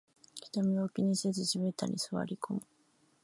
[0.51, 2.61] 人目を気にせず地べたに座りこむ